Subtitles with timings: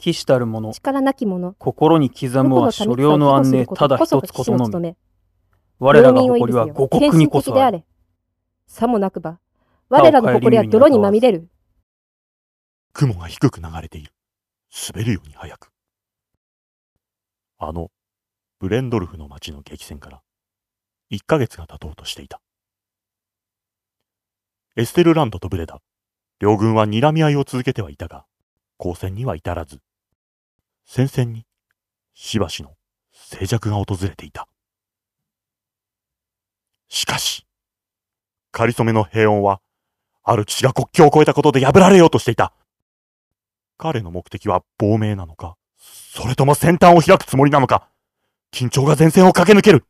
[0.00, 4.88] 騎士たる者、力なき者、心に刻むは所領の安寧ただ一つことのみ。
[4.88, 4.96] み。
[5.78, 7.84] 我らが誇りは五国にこそあれ。
[8.66, 9.40] さもなくば、
[9.90, 11.50] 我らの誇りは泥にまみれる。
[12.94, 14.14] 雲が低く流れている。
[14.90, 15.70] 滑るように速く。
[17.58, 17.90] あの、
[18.58, 20.22] ブレンドルフの町の激戦から、
[21.10, 22.40] 1ヶ月が経とうとしていた。
[24.76, 25.82] エステルランドとブレダ、
[26.38, 28.24] 両軍は睨み合いを続けてはいたが、
[28.78, 29.82] 交戦には至らず、
[30.92, 31.46] 戦線に、
[32.14, 32.74] しばしの
[33.12, 34.48] 静寂が訪れていた。
[36.88, 37.46] しかし、
[38.50, 39.60] かりそめの平穏は、
[40.24, 42.52] ある騎士が国境を越えたことで破られようとしていた。
[43.78, 47.88] 彼の目的は亡命なのか、それとも先端を開くつもりなのか、
[48.52, 49.86] 緊張が前線を駆け抜ける。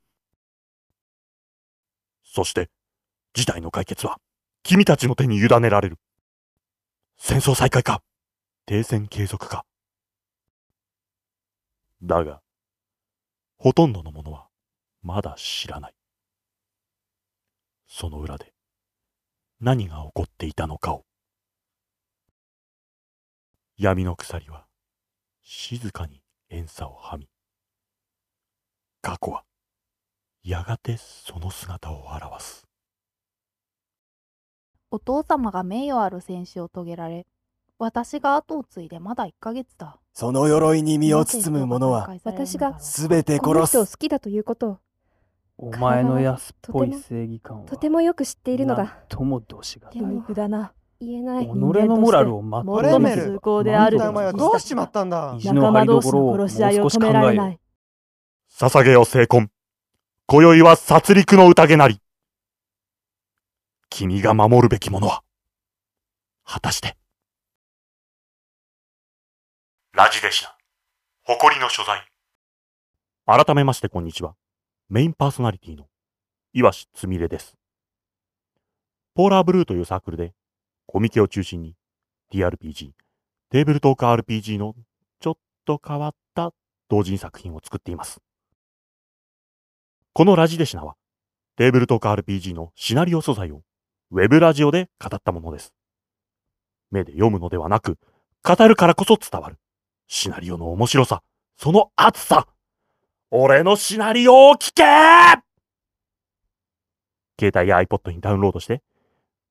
[2.26, 2.68] そして、
[3.32, 4.18] 事態の解決は、
[4.62, 5.96] 君たちの手に委ねられる。
[7.16, 8.02] 戦争再開か、
[8.66, 9.64] 停戦継続か。
[12.02, 12.40] だが、
[13.58, 14.48] ほとんどの者は、
[15.02, 15.94] まだ知らない。
[17.86, 18.54] その裏で、
[19.60, 21.04] 何が起こっていたのかを。
[23.76, 24.66] 闇の鎖は、
[25.42, 27.28] 静かに遠さをはみ、
[29.02, 29.44] 過去は、
[30.42, 32.66] やがてその姿を表す。
[34.90, 37.26] お父様が名誉ある戦死を遂げられ、
[37.78, 39.99] 私が後を継いでまだ1ヶ月だ。
[40.12, 43.92] その鎧に身を包む者は、私がすべて殺す。
[43.92, 44.78] 好きだということを、
[45.56, 48.98] お前の安っぽい正義感は、とてもよく知っているのだ。
[49.08, 50.00] ともどしがたい。
[50.00, 50.72] でも肉だな。
[51.00, 51.48] 言えない己。
[51.48, 51.56] の
[51.96, 57.22] モラルを全モレメル崇高であるお前はどうしちまったんだ仲間同士の殺し合いを少し止め考えよ。
[57.22, 57.60] られない。
[58.52, 59.50] 捧げよ聖婚。
[60.26, 62.00] 今宵は殺戮の宴なり。
[63.88, 65.22] 君が守るべきものは、
[66.44, 66.99] 果たして。
[70.00, 70.50] ラジデシナ、
[71.24, 72.02] 誇りの所在。
[73.26, 74.34] 改めましてこんにちは。
[74.88, 75.88] メインパーソナリティの
[76.54, 77.54] 岩志つみれです。
[79.14, 80.32] ポーラーブルーというサークルで、
[80.86, 81.74] コミケを中心に
[82.32, 82.92] TRPG、
[83.50, 84.74] テーブルトーク RPG の
[85.20, 85.34] ちょっ
[85.66, 86.54] と変わった
[86.88, 88.22] 同人作品を作っています。
[90.14, 90.94] このラジデシナは、
[91.56, 93.60] テーブルトーク RPG のシナリオ素材を
[94.12, 95.74] ウェブラジオで語ったものです。
[96.90, 97.98] 目で読むのではなく、
[98.42, 99.58] 語るからこそ伝わる。
[100.12, 101.22] シナリオの面白さ、
[101.56, 102.48] その熱さ。
[103.30, 104.82] 俺のシナリオを聞け
[107.38, 108.82] 携帯や iPod にダウンロードして、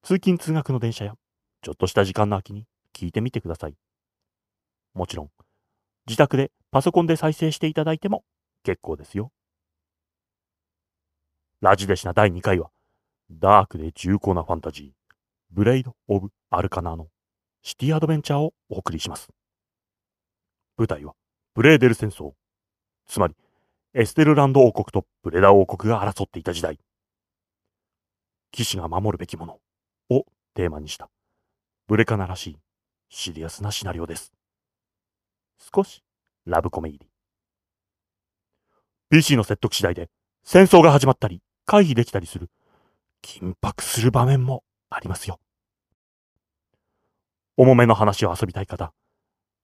[0.03, 1.13] 通勤通学の電車や、
[1.61, 3.75] ちょっとした時間の空きに聞いてみてください。
[4.93, 5.29] もちろん、
[6.07, 8.25] 自宅でパソコンで再生していただいても
[8.65, 9.31] 結構ですよ。
[11.61, 12.69] ラジデシナ第2回は、
[13.31, 15.15] ダークで重厚なファンタジー、
[15.51, 17.07] ブレイド・オブ・アルカナーの
[17.63, 19.29] シティアドベンチャーをお送りします。
[20.79, 21.13] 舞台は、
[21.53, 22.31] ブレーデル戦争。
[23.05, 23.35] つまり、
[23.93, 26.79] エステルランド王国とブレダ王国が争っていた時代。
[28.51, 29.59] 騎士が守るべきもの
[30.09, 31.09] をテーマにした、
[31.87, 32.57] ブレカナらしい
[33.09, 34.31] シリアスなシナリオです。
[35.73, 36.01] 少し
[36.45, 37.07] ラブコメ入り。
[39.09, 40.09] PC の説得次第で
[40.43, 42.49] 戦争が始まったり回避できたりする
[43.21, 45.39] 緊迫する場面もありますよ。
[47.57, 48.93] 重めの話を遊びたい方、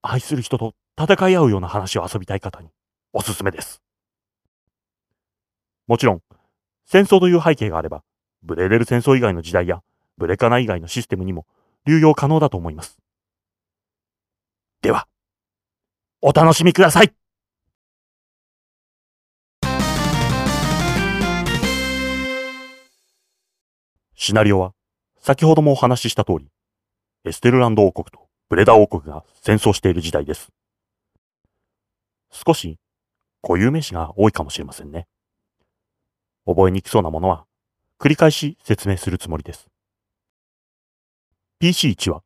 [0.01, 2.69] 愛する人と戦い合うような話を遊びたい方に
[3.11, 3.81] おすすめです。
[5.87, 6.21] もちろん、
[6.85, 8.03] 戦争という背景があれば、
[8.43, 9.81] ブレーデル戦争以外の時代や
[10.17, 11.45] ブレカナ以外のシステムにも
[11.85, 12.97] 流用可能だと思います。
[14.81, 15.07] では、
[16.21, 17.13] お楽しみください
[24.15, 24.73] シナリオは、
[25.19, 26.47] 先ほどもお話しした通り、
[27.25, 30.51] エステルランド王国とブレダ王国が戦争している時代です。
[32.35, 32.77] 少し
[33.41, 35.07] 固有名詞が多いかもしれませんね。
[36.45, 37.45] 覚えにくそうなものは
[37.97, 39.67] 繰り返し説明するつもりです。
[41.61, 42.23] PC1 は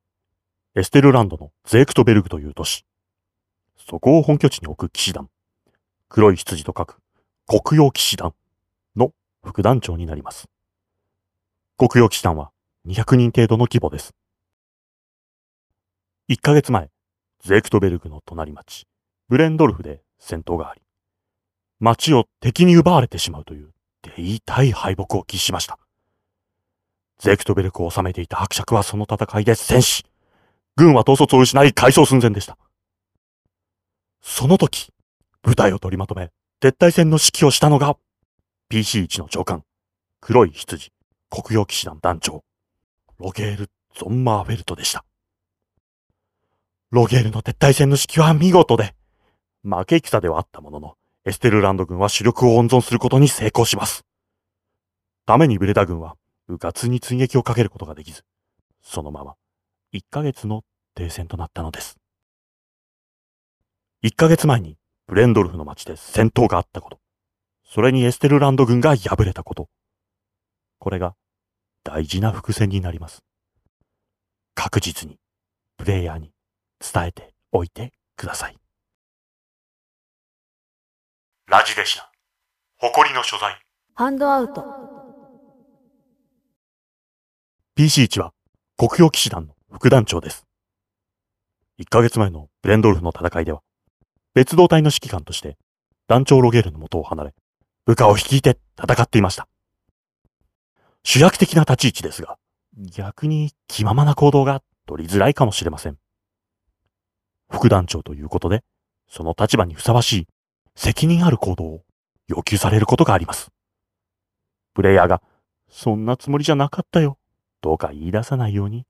[0.75, 2.85] エステルランドのゼークトベルグという都市。
[3.77, 5.29] そこを本拠地に置く騎士団。
[6.07, 6.97] 黒い羊と書く
[7.47, 8.33] 黒曜騎士団
[8.95, 9.11] の
[9.45, 10.49] 副団長になります。
[11.77, 12.51] 黒曜騎士団は
[12.87, 14.15] 200人程度の規模です。
[16.29, 16.89] 1ヶ月前、
[17.43, 18.85] ゼークトベルグの隣町、
[19.29, 20.81] ブレンドルフで戦闘があり、
[21.79, 23.69] 町を敵に奪われてしまうという
[24.01, 25.77] 手痛い敗北を喫しました。
[27.19, 30.03] ゼクトベルクを治めていた伯爵はその戦いで戦死。
[30.75, 32.57] 軍は統率を失い解消寸前でした。
[34.21, 34.91] その時、
[35.43, 36.31] 部隊を取りまとめ、
[36.61, 37.97] 撤退戦の指揮をしたのが、
[38.71, 39.63] PC1 の長官、
[40.21, 40.91] 黒い羊、
[41.29, 42.43] 黒曜騎士団団長、
[43.19, 45.05] ロゲール・ゾンマーフェルトでした。
[46.91, 48.95] ロゲールの撤退戦の指揮は見事で、
[49.63, 54.05] 負け戦ではあったものの、エステルランド軍は主力を温存することに成功します。
[55.25, 56.15] ためにブレダ軍は、
[56.47, 58.23] うかつに追撃をかけることができず、
[58.81, 59.35] そのまま、
[59.93, 60.63] 1ヶ月の
[60.95, 61.97] 停戦となったのです。
[64.03, 64.77] 1ヶ月前に、
[65.07, 66.99] ブレンドルフの町で戦闘があったこと、
[67.63, 69.69] それにエステルランド軍が敗れたこと、
[70.79, 71.15] これが
[71.83, 73.23] 大事な伏線になります。
[74.55, 75.17] 確実に、
[75.77, 76.31] プレイヤーに
[76.79, 78.57] 伝えておいてください。
[81.49, 82.03] ラジデシナ、
[82.77, 83.59] 誇りの所在。
[83.95, 84.63] ハンドアウト。
[87.75, 88.33] PC1 は
[88.77, 90.45] 国境騎士団の副団長です。
[91.79, 93.61] 1ヶ月前のブレンドルフの戦いでは、
[94.35, 95.57] 別動隊の指揮官として
[96.07, 97.33] 団長ロゲールの元を離れ、
[97.83, 99.47] 部下を率いて戦っていました。
[101.01, 102.37] 主役的な立ち位置ですが、
[102.95, 105.97] 逆に気ままな行動が取りづらいかもしれません。
[107.49, 108.63] 副団長ということで、
[109.07, 110.27] その立場にふさわしい
[110.79, 111.81] 責任ある行動を
[112.29, 113.51] 要求されることがあります。
[114.73, 115.21] プレイヤーが、
[115.69, 117.17] そんなつもりじゃなかったよ、
[117.59, 118.85] とか言い出さないように、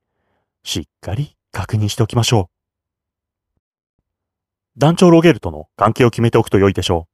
[0.63, 2.51] しっかり確認しておきましょ
[3.57, 3.59] う。
[4.77, 7.07] 団長ロゲールとの関係を決めておくと良いでしょ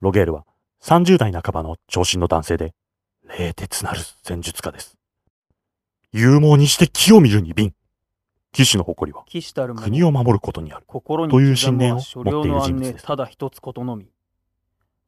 [0.00, 0.04] う。
[0.06, 0.46] ロゲールは
[0.82, 2.72] 30代半ばの長身の男性で、
[3.38, 4.96] 冷徹なる戦術家です。
[6.14, 7.74] 勇猛にして木を見るに敏。
[8.54, 9.24] 騎士の誇りは
[9.74, 13.04] 国を守ることにあるという信念を持っている人物です。
[13.04, 14.08] ただ一つことのみ。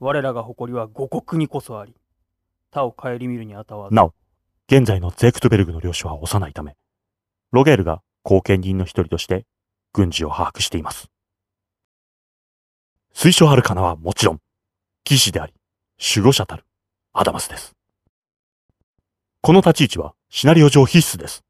[0.00, 1.94] 我らが誇りは五国にこそあり、
[2.72, 4.14] 他を顧みるにあたわなお、
[4.68, 6.76] 現在のゼクトベルグの領主は幼いため、
[7.52, 9.46] ロゲールが後見人の一人として
[9.92, 11.08] 軍事を把握しています。
[13.14, 14.40] 推奨あるかなはもちろん、
[15.04, 15.54] 騎士であり、
[16.16, 16.64] 守護者たる
[17.12, 17.76] アダマスです。
[19.40, 21.44] この立ち位置はシナリオ上必須です。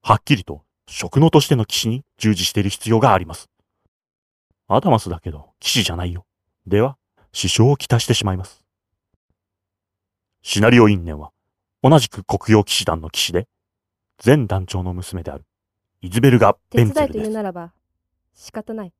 [0.00, 3.50] はっきりと職能としての騎士に従事している必要があります。
[4.68, 6.24] アダマスだけど騎士じゃないよ。
[6.66, 6.96] では、
[7.32, 8.64] 支障をきたしてしまいます。
[10.42, 11.30] シナリオ因縁は、
[11.82, 13.46] 同じく黒曜騎士団の騎士で、
[14.24, 15.44] 前団長の娘である、
[16.00, 17.18] イズベルガ・ベンツェルです。
[17.18, 17.72] 手伝えと言うならば、
[18.34, 18.92] 仕方ない。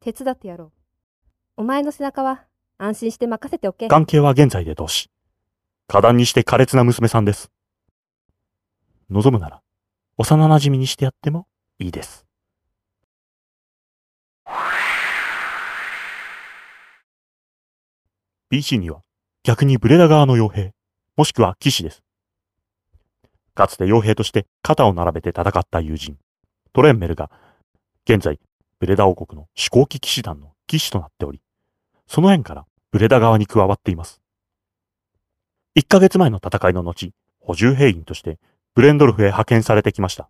[0.00, 0.72] 手伝ってやろう。
[1.56, 2.44] お前の背中は、
[2.78, 3.88] 安心して任せておけ。
[3.88, 5.10] 関係は現在で同志。
[5.88, 7.50] 果断にして苛烈な娘さんです。
[9.10, 9.62] 望むなら、
[10.16, 11.46] 幼馴染にしてやっても
[11.78, 12.24] いいです。
[18.52, 19.00] BC には
[19.42, 20.72] 逆にブレダ側の傭兵、
[21.16, 22.02] もしくは騎士です。
[23.54, 26.16] かつて傭兵として肩を並べて戦った友人、
[26.72, 27.30] トレンメルが、
[28.08, 28.38] 現在、
[28.78, 31.40] ブレダ王国の飛行機騎士団の騎士となっており、
[32.06, 34.20] その縁からブレダ側に加わっています。
[35.76, 38.38] 1ヶ月前の戦いの後、補充兵員として
[38.74, 40.28] ブレンドルフへ派遣されてきました。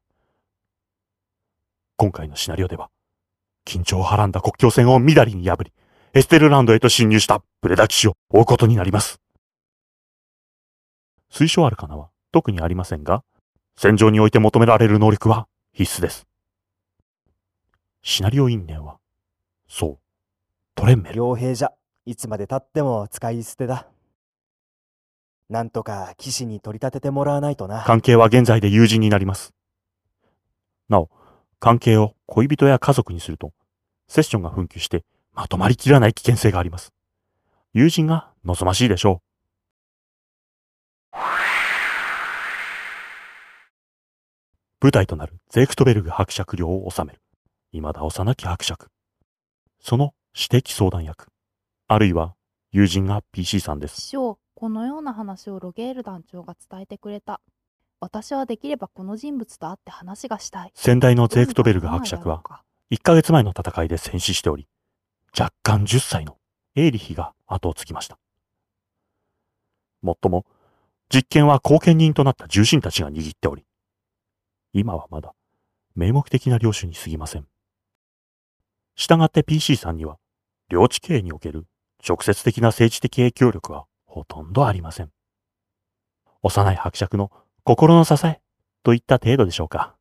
[1.97, 2.91] 今回のシナリオでは、
[3.65, 5.73] 緊張をはらんだ国境線をみだりに破り、
[6.13, 9.19] エステルランドへと侵入したブレダ騎士を追うことになります。
[11.33, 13.25] 推奨あるかなは特にありませんが、
[13.79, 16.27] 戦場において求められる能力は必須です。
[18.03, 18.99] シナリオ因縁は、
[19.67, 19.99] そう、
[20.75, 21.23] トレンメル。
[21.23, 21.73] 傭兵じゃ、
[22.05, 23.89] いつまで経っても使い捨てだ。
[25.49, 27.83] なんとか騎士に取り立ててもらわないとな。
[27.85, 29.53] 関係は現在で友人になります。
[30.89, 31.11] なお、
[31.61, 33.53] 関係を恋人や家族にすると、
[34.09, 36.93] セッションが紛糾してまとまりきらない危険性があります。
[37.73, 39.25] 友人が望ましいでしょう。
[44.81, 47.21] 舞台となるゼクトベルグ伯爵領を治める。
[47.73, 48.89] 未だ幼き伯爵。
[49.81, 51.29] その私的相談役。
[51.89, 52.35] あるいは
[52.75, 54.01] 友人が PC さんです。
[54.01, 57.41] 師匠、このような話をロゲール団長が伝えてくれた。
[58.01, 60.73] 私はできればこの人物と会って話がしたい。
[60.75, 62.43] 先代のゼークトベルグ伯爵は、
[62.91, 64.67] 1ヶ月前の戦いで戦死しており、
[65.39, 66.37] 若干10歳の
[66.75, 68.19] エーリヒが後を継ぎました。
[70.03, 70.45] もっとも、
[71.11, 73.65] 実験は後見人となった重臣たちが握っており、
[74.73, 75.33] 今はまだ
[75.95, 77.47] 名目的な領主に過ぎません。
[78.97, 80.19] したがって PC さんには、
[80.69, 81.69] 領地経営における
[82.07, 85.11] 直接的な政治的影響力はほとんどありません。
[86.43, 87.31] 幼い伯爵の
[87.65, 88.41] 心の支え
[88.83, 89.97] といった程度でしょうか。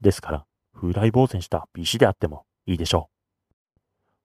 [0.00, 3.08] ですから、風来呆然した美死であってもいいでしょ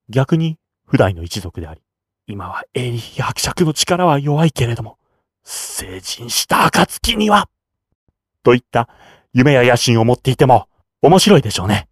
[0.10, 0.12] う。
[0.12, 1.82] 逆に、普代の一族であり、
[2.28, 4.98] 今はエリヒ伯爵の力は弱いけれども、
[5.44, 7.50] 成人した暁には、
[8.42, 8.90] といった
[9.34, 10.68] 夢や野心を持っていても
[11.02, 11.88] 面白いでしょうね。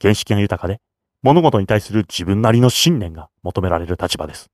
[0.00, 0.80] 見識が豊かで、
[1.22, 4.50] 物事に対する自分なりの信念が求められる立場です。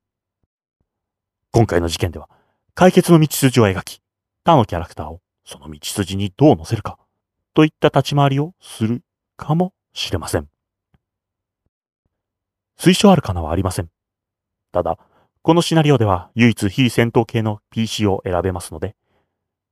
[1.52, 2.28] 今回の事件では、
[2.74, 4.00] 解決の道筋を描き、
[4.44, 6.98] 他のキャラクターをその道筋にどう乗せるか、
[7.54, 9.02] といった立ち回りをする
[9.36, 10.48] かもしれません。
[12.78, 13.88] 推奨あるかなはありません。
[14.72, 14.98] ただ、
[15.42, 18.96] このシナリオでは唯一非戦闘系の PC を選べますので、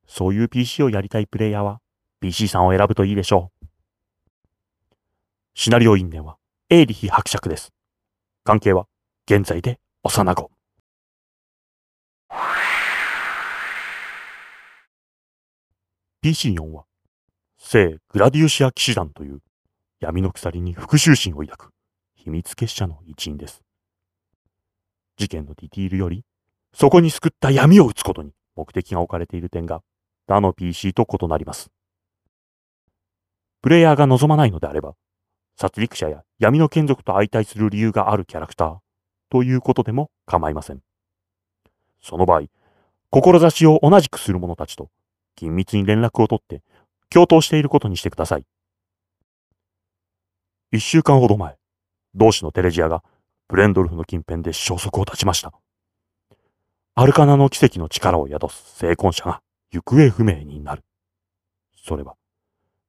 [0.07, 1.81] そういう PC をやりたいプレイヤーは
[2.21, 3.67] PC さんを選ぶといいでしょう。
[5.55, 6.37] シナリオ因縁は
[6.71, 7.75] エーリヒ伯爵です。
[8.43, 8.87] 関係は
[9.31, 10.51] 現在で幼子。
[16.25, 16.85] PC4 は
[17.59, 19.41] 聖グラディウシア騎士団という
[20.01, 21.71] 闇の鎖に復讐心を抱く
[22.15, 23.61] 秘密結社の一員です。
[25.19, 26.25] 事件のディティールより、
[26.73, 29.83] そこに救った闇を打つことに目的が置かれている点が
[30.27, 31.69] 他の PC と異なります。
[33.61, 34.95] プレイヤーが望まないのであれば、
[35.57, 38.77] 殺戮者や闇の眷属と相対する理由があるキャラクター
[39.31, 40.81] ということでも構いません。
[42.03, 42.43] その場合、
[43.11, 44.91] 志を同じくする者たちと
[45.37, 46.63] 緊密に連絡を取って
[47.09, 48.47] 共闘していることにしてください。
[50.73, 51.57] 一週間ほど前、
[52.15, 53.05] 同志のテレジアが
[53.49, 55.53] ブレンドルフの近辺で消息を絶ちました。
[56.97, 60.85] アルカナの奇跡の力を宿す成婚者が行方不明になる。
[61.77, 62.15] それは、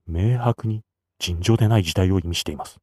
[0.07, 0.83] 明白に
[1.19, 2.77] 尋常でない事態を意味しています。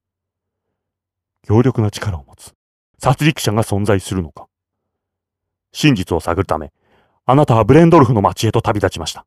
[1.42, 2.54] 強力な力を持つ
[2.98, 4.46] 殺戮者が存在するのか。
[5.72, 6.72] 真実を探るため、
[7.24, 9.26] あなたはブレンドルフの町へと旅立ちました。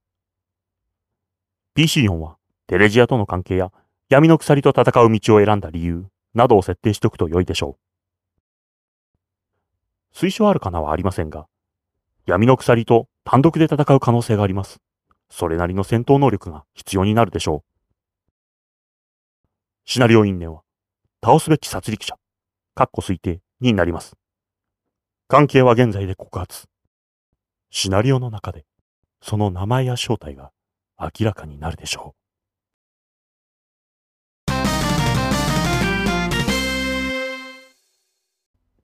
[1.76, 3.72] PC4 はテレジアとの関係や
[4.10, 7.78] 闇の鎖と戦う道を選んだ理由などを設定しておくと良いでしょ
[10.14, 10.18] う。
[10.18, 11.48] 推奨あるかなはありませんが、
[12.26, 14.80] 闇の鎖と単独で戦う可能性があります。
[15.30, 17.75] それなりの戦闘能力が必要になるでしょう。
[19.88, 20.64] シナリオ因縁は、
[21.24, 22.18] 倒すべき殺戮者、
[22.74, 24.16] カッコ推定になります。
[25.28, 26.66] 関係は現在で告発。
[27.70, 28.66] シナリオの中で、
[29.22, 30.52] その名前や正体が
[31.00, 32.18] 明らかになるでしょう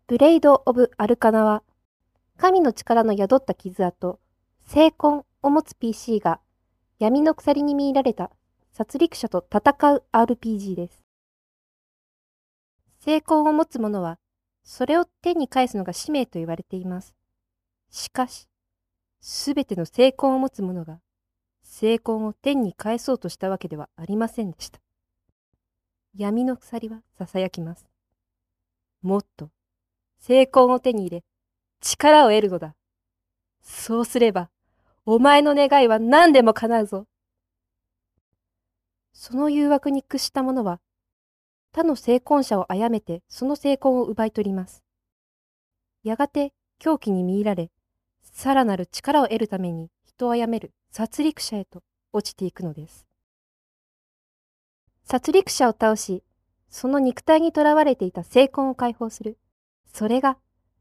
[0.05, 1.63] ブレイド・オブ・アルカナは、
[2.38, 4.20] 神の力の宿った傷跡、
[4.67, 6.39] 聖魂を持つ PC が
[7.00, 8.29] 闇の鎖に見入られた
[8.71, 11.03] 殺戮者と戦う RPG です。
[12.99, 14.17] 成功を持つ者は、
[14.63, 17.13] それを手に返すのが使命と言われています。
[17.89, 18.47] しかし、
[19.19, 21.01] すべての成功を持つ者が、
[21.63, 24.79] 成功を天に返そうとしたわけではありませんでした。
[26.15, 27.89] 闇の鎖は囁きます。
[29.01, 29.49] もっと、
[30.19, 31.23] 成功を手に入れ、
[31.81, 32.75] 力を得るのだ。
[33.61, 34.49] そうすれば、
[35.05, 37.07] お前の願いは何でも叶うぞ。
[39.13, 40.80] その誘惑に屈した者は、
[41.74, 44.84] 他の成婚者を殺めてその成婚を奪い取ります。
[46.03, 47.72] やがて狂気に見入られ、
[48.24, 53.08] さらなる力を得るために人を殺める殺戮者へと落ちていくのです。
[55.03, 56.24] 殺戮者を倒し、
[56.70, 59.38] その肉体にとらわれていた成婚を解放する。
[59.86, 60.38] それが、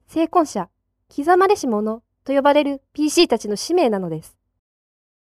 [0.07, 0.71] 成婚者、
[1.15, 4.37] 刻まれし者と呼ばれる PC たちの使命なのです。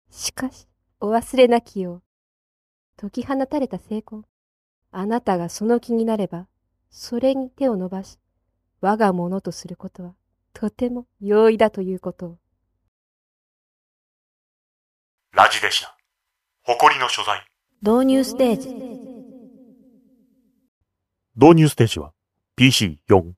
[0.10, 0.68] しかし、
[1.00, 2.04] お忘れなきよう。
[3.02, 4.26] 解き放たれた成婚。
[4.92, 6.46] あなたがその気になれば、
[6.92, 8.20] それに手を伸ばし、
[8.80, 10.14] 我がものとすることは、
[10.54, 12.38] とても容易だということを。
[15.32, 15.90] ラジデシナ。
[16.62, 17.44] 誇りの所在。
[17.82, 18.70] 導入ステージ。
[21.36, 22.14] 導入ステージは
[22.56, 23.32] PC4、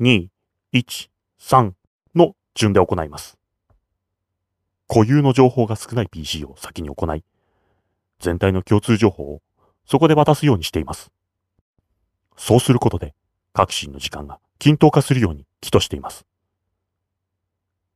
[0.00, 0.28] 2、
[0.72, 1.08] 1、
[1.40, 1.72] 3
[2.14, 3.36] の順で行います。
[4.86, 7.24] 固有の情報が少ない PC を先に行い、
[8.22, 9.42] 全体の共通情報を
[9.84, 11.10] そこで渡すようにしています。
[12.36, 13.14] そうすることで、
[13.52, 16.24] 各心の時間が均等化するように起としています。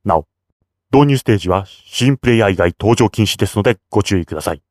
[0.05, 0.27] なお、
[0.93, 4.63] 導入ステージは新プレイヤー以外登場禁止ですのでご注意ください。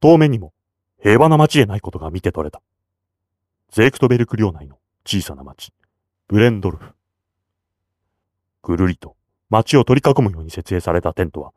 [0.00, 0.52] 遠目にも
[1.02, 2.60] 平和な街でないことが見て取れた。
[3.70, 5.72] ゼークトベルク領内の小さな町、
[6.28, 6.92] ブレンドルフ。
[8.62, 9.15] ぐるりと
[9.50, 11.52] 街を取り囲むように設営されたテントは、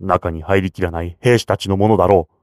[0.00, 2.34] 中に入りきらない兵士たちのものだろう。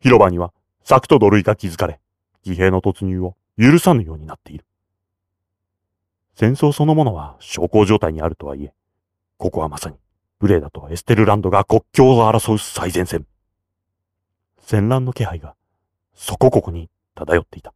[0.00, 0.52] 広場には
[0.84, 2.00] 柵と土塁が築かれ、
[2.42, 4.64] 騎兵の突入を許さぬようになっている。
[6.34, 8.72] 戦争そのものは小康状態にあるとはいえ、
[9.38, 9.96] ここはまさに、
[10.38, 13.26] ブレーダとエステルランドが国境を争う最前線。
[14.60, 15.56] 戦乱の気配が、
[16.14, 17.74] そこここに漂っていた。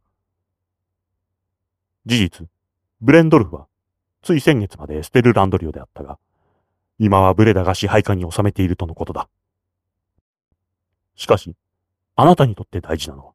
[2.05, 2.47] 事実、
[3.01, 3.67] ブレンドルフは
[4.23, 6.17] つい先月までステルランド領であったが、
[6.97, 9.27] 今はブレダが支配下に収めているとのことだ。
[11.15, 11.55] しかし、
[12.15, 13.33] あなたにとって大事なのは、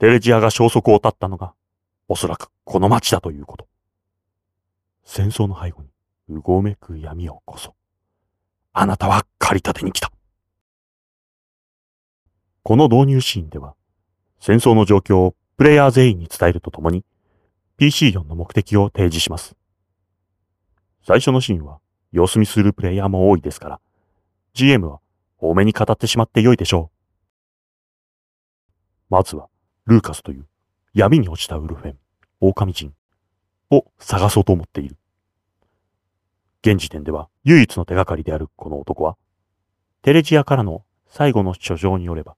[0.00, 1.54] テレジアが消息を絶ったのが、
[2.08, 3.68] おそらくこの町だということ。
[5.04, 5.88] 戦争の背後に、
[6.28, 7.76] うごめく闇をこそ、
[8.72, 10.10] あなたは駆り立てに来た。
[12.64, 13.76] この導入シーンでは、
[14.40, 17.04] 戦争の状況をプレイヤー全員に伝えるとともに、
[17.78, 19.59] PC4 の目的を提示します。
[21.02, 21.78] 最初のシーンは
[22.12, 23.80] 様子見するプレイヤーも多いですから、
[24.54, 25.00] GM は
[25.38, 27.00] 多めに語ってしまってよいでしょう。
[29.10, 29.48] まずは、
[29.86, 30.46] ルーカスという
[30.94, 31.98] 闇に落ちたウルフェン、
[32.40, 32.94] 狼人
[33.70, 34.96] を探そうと思っている。
[36.62, 39.16] 現時点では唯一の手がかりであるこの男は、
[40.02, 42.36] テレジアからの最後の書状によれば、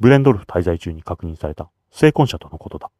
[0.00, 2.90] ブレンドルフ滞在中に確認された成婚者とのことだ。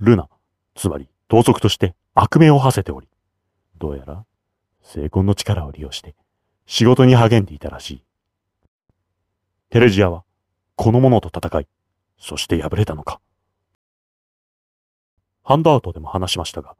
[0.00, 0.28] ルナ、
[0.74, 3.08] つまり盗賊として悪名を馳せており、
[3.84, 4.24] どうやら
[4.80, 6.14] 成婚の力を利用して
[6.64, 8.04] 仕事に励んでいたらしい。
[9.68, 10.24] テレジアは
[10.74, 11.68] この者と戦い、
[12.18, 13.20] そして敗れたのか。
[15.42, 16.76] ハンドアウトでも話しましたが、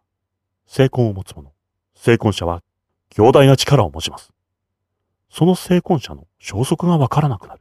[0.64, 1.52] 成婚を持つ者、
[1.94, 2.62] 成婚者は
[3.10, 4.32] 強大な力を持ちます。
[5.28, 7.60] その成婚者の消息がわからなくなる。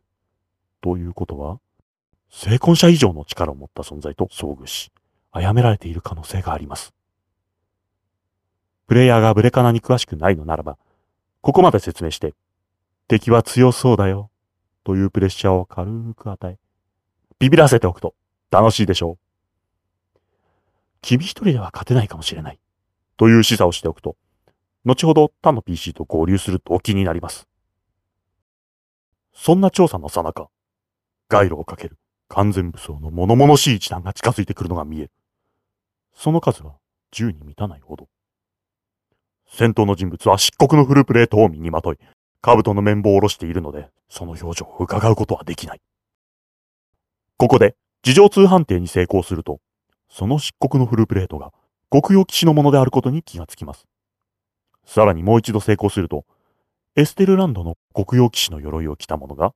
[0.79, 1.59] ということは、
[2.29, 4.93] 成婚者以上の力を持った存在と遭遇し、
[5.33, 6.93] 殺められている可能性があります。
[8.87, 10.77] プレイヤーがブレカナに詳しくないのならば、
[11.41, 12.33] ここまで説明して、
[13.07, 14.29] 敵は強そうだよ、
[14.83, 16.57] というプレッシャーを軽く与え、
[17.39, 18.15] ビビらせておくと
[18.51, 20.19] 楽しいでしょう。
[21.01, 22.59] 君一人では勝てないかもしれない、
[23.17, 24.15] という示唆をしておくと、
[24.85, 27.47] 後ほど他の PC と合流する動機になります。
[29.33, 30.49] そんな調査の最中、
[31.29, 31.97] 街路をかける
[32.27, 35.11] 完全武装の物々しい一団が近づいてくるのが見える。
[36.13, 36.75] その数は
[37.11, 38.07] 10に満たないほど。
[39.55, 41.99] 戦闘の人物は漆黒のフルプレートを身にまとい、
[42.41, 45.81] 兜の綿棒を下ろしているので、その表情を伺うことはできない。
[47.37, 49.59] ここで、事情通判定に成功すると、
[50.09, 51.53] その漆黒のフルプレートが
[51.91, 53.85] 極用騎士のものであることに気がつきます。
[54.85, 56.25] さらにもう一度成功すると、
[56.95, 59.53] エステルランドの極用騎士の鎧を着た者が、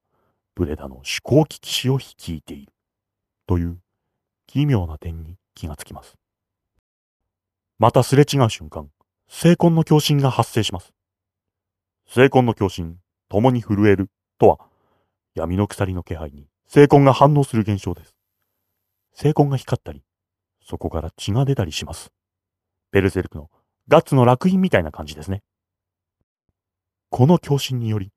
[0.54, 2.72] ブレダの手工機騎士を率いている。
[3.48, 3.80] という
[4.45, 6.13] 奇妙な点に気がつきます。
[7.80, 8.91] またすれ違う瞬間、
[9.30, 10.94] 聖魂の共振が発生します。
[12.08, 12.98] 聖魂の共振、
[13.30, 14.10] 共に震える
[14.40, 14.60] とは、
[15.36, 18.16] 闇の鎖の気配に聖魂が反応する現象です。
[19.13, 20.02] 聖魂が光ったり、
[20.66, 22.12] そこから血が出たりします。
[22.92, 23.50] ベルセルクの
[23.88, 25.44] ガッツの楽印みたいな感じですね。
[27.10, 28.12] この共振により、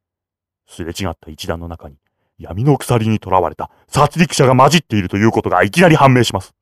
[0.66, 1.96] すれ違った一団の中に
[2.38, 6.54] 闇の鎖に囚われた殺戮者が混じっているということがいきなり判明します。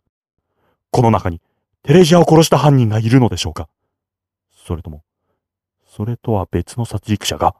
[0.90, 1.42] この中に
[1.82, 3.68] テレジアを殺した犯人がいるのでしょうか
[4.68, 5.02] それとも、
[5.86, 7.56] それとは別の殺戮者が、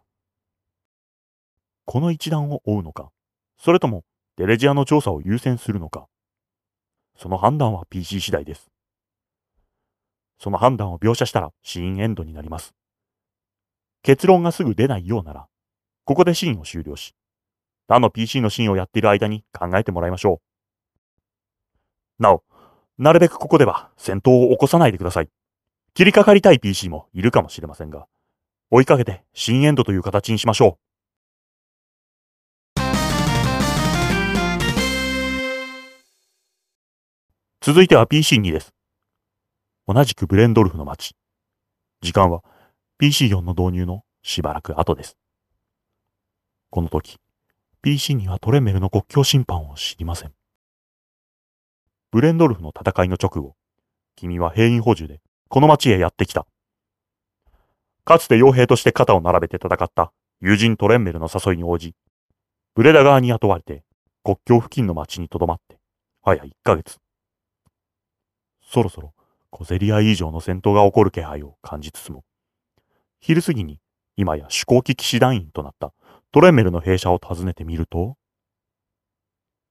[1.86, 3.08] この一団を追うのか、
[3.56, 4.04] それとも
[4.36, 6.06] テレジアの調査を優先するのか、
[7.16, 8.70] その判断は PC 次第です。
[10.38, 12.74] その判断を描写したらシーンエンドになります。
[14.02, 15.46] 結論がすぐ出ないようなら、
[16.04, 17.14] ここでシーンを終了し、
[17.86, 20.42] 他の PC のシーンをやっている間に考えてもらいましょ
[22.20, 22.22] う。
[22.22, 22.44] なお、
[22.98, 25.30] なるべくここでは戦闘を起こさないでください。
[25.98, 28.06] 切りかかりたい PC もいるかもしれませんが、
[28.70, 30.78] 追いかけて新エンドという形にしましょ
[32.76, 32.80] う。
[37.60, 38.72] 続いては PC2 です。
[39.88, 41.16] 同じくブレンドルフの街。
[42.00, 42.44] 時間は
[43.02, 45.16] PC4 の導入のしばらく後です。
[46.70, 47.16] この時、
[47.82, 50.32] PC にはトレメルの国境審判を知りません。
[52.12, 53.56] ブレンドルフの戦いの直後、
[54.14, 56.46] 君は兵員補充でこの町へやってきた。
[58.04, 61.94] かつて傭兵として肩を並べて戦った友人トレンメルの誘いに応じ、
[62.74, 63.82] ブレダ側に雇われて
[64.22, 65.78] 国境付近の町に留まって、
[66.22, 66.98] 早1ヶ月。
[68.62, 69.14] そろそろ
[69.50, 72.24] 小競り合い以上の戦闘が起こる気配を感じつつも、
[73.18, 73.80] 昼過ぎに
[74.16, 75.94] 今や手工機騎士団員となった
[76.30, 78.16] トレンメルの兵舎を訪ねてみると、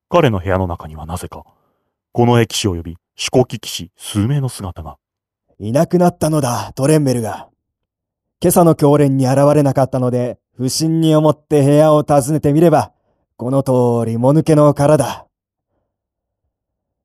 [0.10, 1.44] 彼の部屋の中にはなぜか、
[2.14, 4.98] この駅士及び手工機騎士数名の姿が。
[5.60, 7.50] いなくなったのだ、トレンメルが。
[8.40, 12.92] 今朝の教練に現れなかったので、不審に思って部屋を訪ねてみれば、
[13.38, 13.72] この通
[14.06, 15.26] りもぬけの殻だ。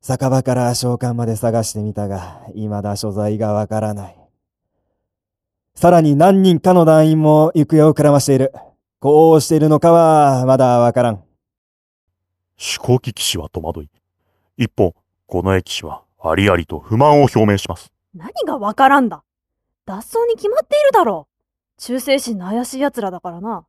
[0.03, 4.19] 酒場から召喚まで探してみたが、未だ所在がわからない。
[5.75, 8.53] さらに何人かの団員も行方をくらましている。
[9.01, 11.25] こうしているのかは、まだわからん。
[12.59, 13.91] 手工機騎士は戸惑い。
[14.59, 14.95] 一方、
[15.27, 17.91] この駅士は、ありありと不満を表明します。
[18.15, 19.25] 何がわからんだ
[19.87, 21.81] 脱走に決まっているだろう。
[21.81, 23.65] 忠誠心の怪しい奴らだからな。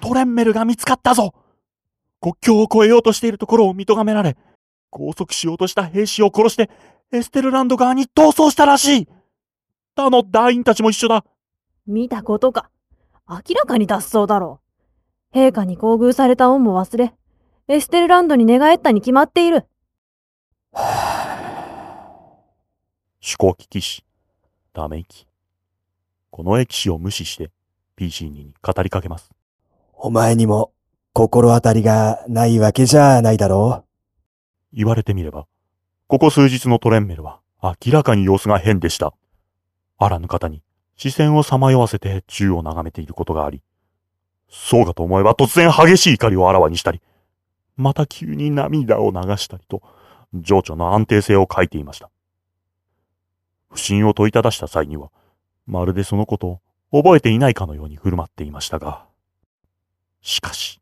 [0.00, 1.34] トレンメルが見つかったぞ
[2.20, 4.36] 国境を越えようとしているところを見とがめられ、
[4.90, 6.70] 拘束しようとした兵士を殺して、
[7.12, 9.08] エステルランド側に逃走したらしい
[9.94, 11.24] 他の団員たちも一緒だ
[11.86, 12.70] 見たことか。
[13.28, 14.60] 明らかに脱走だろ
[15.32, 15.38] う。
[15.38, 17.14] 陛下に厚遇された恩も忘れ、
[17.68, 19.66] エステルランドに寝返ったに決まっている。
[23.28, 24.04] 思考機騎士、
[24.72, 25.26] ため息。
[26.30, 27.50] この駅士を無視して
[27.96, 29.32] PC に語りかけます。
[29.94, 30.70] お前にも
[31.12, 33.84] 心当たりがないわけじゃないだろ
[34.72, 35.48] 言われてみれば、
[36.06, 39.12] ここ数日のトレンメルは明らかに様子が変でした。
[39.98, 40.62] あらぬ方に
[40.96, 43.60] 視線をさまよわせて銃を眺めていることがあり、
[44.48, 47.02] そうかと思えば突然激しい怒りをあらわにしたり、
[47.76, 49.82] また急に涙を流したりと、
[50.32, 52.08] 情緒の安定性を欠いていました。
[53.76, 55.10] 不審を問いただした際には、
[55.66, 56.60] まるでそのことを
[57.02, 59.04] 覚えていないかのように振る舞っていましたが、
[60.22, 60.80] しかし、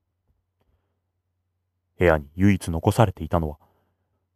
[1.98, 3.58] 部屋に唯一残されていたのは、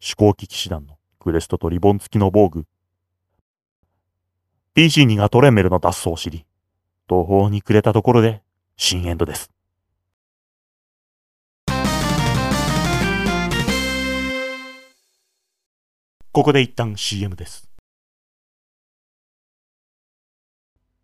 [0.01, 2.67] 飛行機騎士団のクレストとリボン付きの防具。
[4.75, 6.45] PC2 がトレンメルの脱走を知り、
[7.07, 8.43] 途方に暮れたところで、
[8.77, 9.53] 新エンドです。
[16.33, 17.69] ここで一旦 CM です。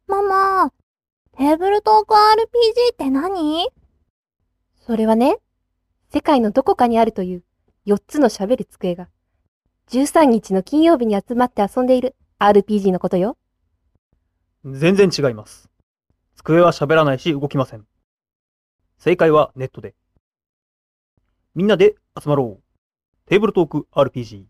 [0.06, 0.72] ママ、
[1.44, 3.68] テーブルトーク RPG って何？
[4.80, 5.36] それはね、
[6.10, 7.44] 世界のどこかにあるという
[7.84, 9.10] 4つの喋る机が、
[9.90, 13.36] 13日の金曜日に集まって遊んでいる RPG のことよ。
[14.64, 15.68] 全然違います。
[16.34, 17.84] 机は喋らないし動きません。
[18.96, 19.94] 正解はネットで。
[21.54, 23.28] みんなで集まろう。
[23.28, 24.46] テーブルトーク RPG。